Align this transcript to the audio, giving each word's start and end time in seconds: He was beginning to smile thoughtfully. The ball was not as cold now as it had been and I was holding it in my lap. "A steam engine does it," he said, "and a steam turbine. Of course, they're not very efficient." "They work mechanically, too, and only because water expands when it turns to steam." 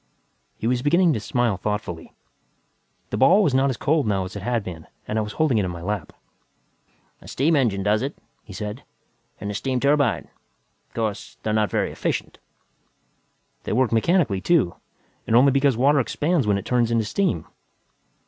He 0.57 0.65
was 0.65 0.81
beginning 0.81 1.13
to 1.13 1.19
smile 1.19 1.57
thoughtfully. 1.57 2.11
The 3.11 3.17
ball 3.17 3.43
was 3.43 3.53
not 3.53 3.69
as 3.69 3.77
cold 3.77 4.07
now 4.07 4.23
as 4.25 4.35
it 4.35 4.41
had 4.41 4.63
been 4.63 4.87
and 5.07 5.19
I 5.19 5.21
was 5.21 5.33
holding 5.33 5.59
it 5.59 5.63
in 5.63 5.69
my 5.69 5.83
lap. 5.83 6.11
"A 7.21 7.27
steam 7.27 7.55
engine 7.55 7.83
does 7.83 8.01
it," 8.01 8.17
he 8.43 8.51
said, 8.51 8.81
"and 9.39 9.51
a 9.51 9.53
steam 9.53 9.79
turbine. 9.79 10.27
Of 10.89 10.95
course, 10.95 11.37
they're 11.43 11.53
not 11.53 11.69
very 11.69 11.91
efficient." 11.91 12.39
"They 13.63 13.73
work 13.73 13.91
mechanically, 13.91 14.41
too, 14.41 14.73
and 15.27 15.35
only 15.35 15.51
because 15.51 15.77
water 15.77 15.99
expands 15.99 16.47
when 16.47 16.57
it 16.57 16.65
turns 16.65 16.89
to 16.89 17.03
steam." 17.05 17.45